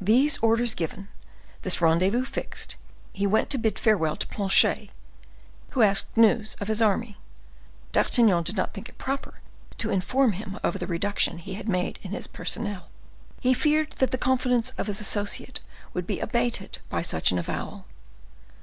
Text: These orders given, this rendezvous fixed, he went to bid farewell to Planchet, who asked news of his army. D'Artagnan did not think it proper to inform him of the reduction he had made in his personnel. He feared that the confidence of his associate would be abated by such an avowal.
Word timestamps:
These 0.00 0.38
orders 0.38 0.72
given, 0.72 1.10
this 1.60 1.82
rendezvous 1.82 2.24
fixed, 2.24 2.76
he 3.12 3.26
went 3.26 3.50
to 3.50 3.58
bid 3.58 3.78
farewell 3.78 4.16
to 4.16 4.26
Planchet, 4.26 4.88
who 5.72 5.82
asked 5.82 6.16
news 6.16 6.56
of 6.58 6.68
his 6.68 6.80
army. 6.80 7.18
D'Artagnan 7.92 8.44
did 8.44 8.56
not 8.56 8.72
think 8.72 8.88
it 8.88 8.96
proper 8.96 9.40
to 9.76 9.90
inform 9.90 10.32
him 10.32 10.58
of 10.62 10.78
the 10.78 10.86
reduction 10.86 11.36
he 11.36 11.52
had 11.52 11.68
made 11.68 11.98
in 12.00 12.12
his 12.12 12.26
personnel. 12.26 12.88
He 13.42 13.52
feared 13.52 13.90
that 13.98 14.10
the 14.10 14.16
confidence 14.16 14.70
of 14.78 14.86
his 14.86 15.02
associate 15.02 15.60
would 15.92 16.06
be 16.06 16.18
abated 16.18 16.78
by 16.88 17.02
such 17.02 17.30
an 17.30 17.38
avowal. 17.38 17.84